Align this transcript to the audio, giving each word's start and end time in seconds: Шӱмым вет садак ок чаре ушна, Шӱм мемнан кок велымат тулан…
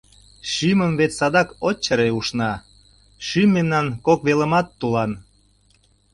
Шӱмым 0.51 0.91
вет 0.99 1.11
садак 1.17 1.49
ок 1.67 1.77
чаре 1.85 2.09
ушна, 2.19 2.51
Шӱм 3.27 3.49
мемнан 3.55 3.87
кок 4.05 4.19
велымат 4.27 4.67
тулан… 4.79 5.11